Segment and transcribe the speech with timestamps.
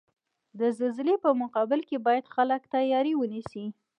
[0.59, 3.65] د زلزلزلې په مقابل کې باید خلک تیاری ونیسئ.